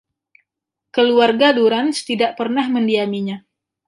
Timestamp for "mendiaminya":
2.75-3.37